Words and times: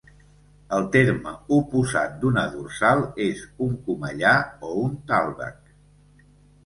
El 0.75 0.85
terme 0.95 1.33
oposat 1.57 2.15
d'una 2.25 2.45
dorsal 2.55 3.03
és 3.29 3.45
un 3.69 3.77
comellar 3.91 4.35
o 4.71 4.75
un 4.89 5.01
tàlveg. 5.13 5.61